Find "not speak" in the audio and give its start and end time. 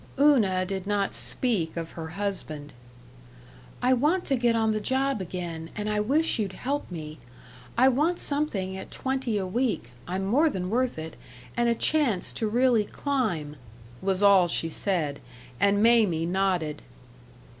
0.87-1.77